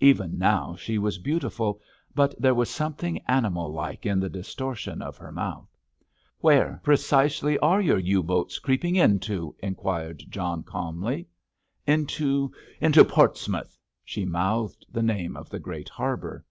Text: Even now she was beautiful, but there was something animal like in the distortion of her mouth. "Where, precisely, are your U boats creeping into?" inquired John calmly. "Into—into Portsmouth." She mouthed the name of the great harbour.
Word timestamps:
Even 0.00 0.38
now 0.38 0.76
she 0.76 0.96
was 0.96 1.18
beautiful, 1.18 1.78
but 2.14 2.34
there 2.40 2.54
was 2.54 2.70
something 2.70 3.18
animal 3.28 3.70
like 3.70 4.06
in 4.06 4.18
the 4.18 4.30
distortion 4.30 5.02
of 5.02 5.18
her 5.18 5.30
mouth. 5.30 5.68
"Where, 6.38 6.80
precisely, 6.82 7.58
are 7.58 7.78
your 7.78 7.98
U 7.98 8.22
boats 8.22 8.58
creeping 8.58 8.96
into?" 8.96 9.54
inquired 9.62 10.20
John 10.30 10.62
calmly. 10.62 11.28
"Into—into 11.86 13.04
Portsmouth." 13.04 13.78
She 14.02 14.24
mouthed 14.24 14.86
the 14.90 15.02
name 15.02 15.36
of 15.36 15.50
the 15.50 15.58
great 15.60 15.90
harbour. 15.90 16.46